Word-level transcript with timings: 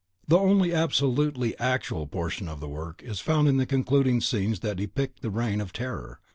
The 0.27 0.35
only 0.39 0.73
absolutely 0.73 1.55
Actual 1.59 2.07
portion 2.07 2.47
of 2.49 2.59
the 2.59 2.67
work 2.67 3.03
is 3.03 3.19
found 3.19 3.47
in 3.47 3.57
the 3.57 3.67
concluding 3.67 4.19
scenes 4.19 4.61
that 4.61 4.77
depict 4.77 5.21
the 5.21 5.29
Reign 5.29 5.61
of 5.61 5.71
Terror. 5.71 6.19